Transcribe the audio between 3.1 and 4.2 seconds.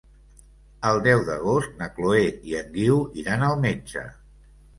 iran al metge.